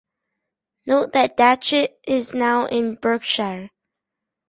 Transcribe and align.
Note 0.87 1.11
that 1.13 1.37
Datchet 1.37 1.99
is 2.07 2.33
now 2.33 2.65
in 2.65 2.95
Berkshire. 2.95 3.69